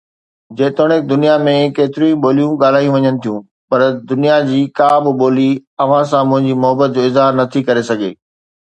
[0.59, 3.37] جيتوڻيڪ دنيا ۾ ڪيتريون ئي ٻوليون ڳالهايون وڃن ٿيون،
[3.69, 3.79] پر
[4.13, 5.49] دنيا جي ڪا به ٻولي
[5.81, 8.11] اوهان سان منهنجي محبت جو اظهار نٿي ڪري سگهي.